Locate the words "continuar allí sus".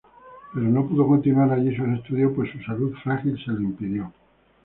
1.05-1.87